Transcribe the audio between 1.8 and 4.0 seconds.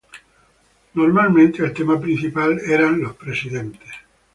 principal eran los presidentes.